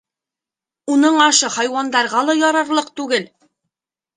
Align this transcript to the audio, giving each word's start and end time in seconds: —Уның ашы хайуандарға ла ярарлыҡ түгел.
—Уның 0.93 1.19
ашы 1.25 1.49
хайуандарға 1.57 2.25
ла 2.31 2.37
ярарлыҡ 2.41 2.91
түгел. 3.03 3.29